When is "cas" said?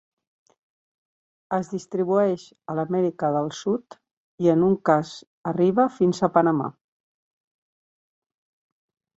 4.91-5.13